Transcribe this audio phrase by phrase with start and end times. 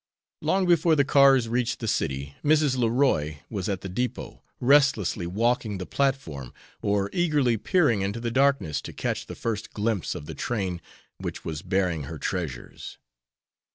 [0.41, 2.75] Long before the cars reached the city, Mrs.
[2.75, 8.81] Leroy was at the depot, restlessly walking the platform or eagerly peering into the darkness
[8.81, 10.81] to catch the first glimpse of the train
[11.19, 12.97] which was bearing her treasures.